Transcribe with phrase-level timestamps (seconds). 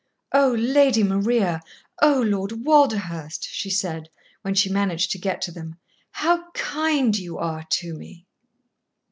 [0.33, 1.61] "Oh, Lady Maria!
[2.01, 4.09] oh, Lord Walderhurst!" she said,
[4.41, 5.75] when she managed to get to them,
[6.09, 8.25] "how kind you are to me!"